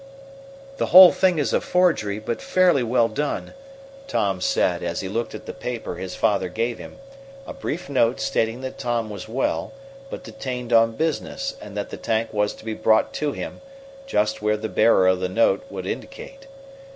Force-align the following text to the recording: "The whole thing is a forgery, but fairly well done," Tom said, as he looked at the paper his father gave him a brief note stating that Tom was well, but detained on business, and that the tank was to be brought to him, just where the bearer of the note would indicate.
"The 0.77 0.87
whole 0.87 1.11
thing 1.11 1.37
is 1.37 1.53
a 1.53 1.61
forgery, 1.61 2.17
but 2.17 2.41
fairly 2.41 2.81
well 2.81 3.07
done," 3.07 3.53
Tom 4.07 4.41
said, 4.41 4.81
as 4.81 5.01
he 5.01 5.07
looked 5.07 5.35
at 5.35 5.45
the 5.45 5.53
paper 5.53 5.97
his 5.97 6.15
father 6.15 6.49
gave 6.49 6.79
him 6.79 6.97
a 7.45 7.53
brief 7.53 7.87
note 7.87 8.19
stating 8.19 8.61
that 8.61 8.79
Tom 8.79 9.11
was 9.11 9.29
well, 9.29 9.73
but 10.09 10.23
detained 10.23 10.73
on 10.73 10.93
business, 10.95 11.53
and 11.61 11.77
that 11.77 11.91
the 11.91 11.97
tank 11.97 12.33
was 12.33 12.53
to 12.53 12.65
be 12.65 12.73
brought 12.73 13.13
to 13.13 13.33
him, 13.33 13.61
just 14.07 14.41
where 14.41 14.57
the 14.57 14.69
bearer 14.69 15.07
of 15.07 15.19
the 15.19 15.29
note 15.29 15.63
would 15.69 15.85
indicate. 15.85 16.47